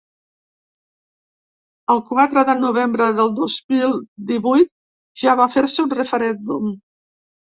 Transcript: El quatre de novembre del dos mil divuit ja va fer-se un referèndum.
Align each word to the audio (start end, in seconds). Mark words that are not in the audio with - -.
El 1.95 1.99
quatre 2.07 2.43
de 2.47 2.55
novembre 2.61 3.09
del 3.19 3.29
dos 3.41 3.57
mil 3.73 3.93
divuit 4.31 4.71
ja 5.25 5.35
va 5.43 5.47
fer-se 5.59 5.81
un 5.87 5.93
referèndum. 6.01 6.73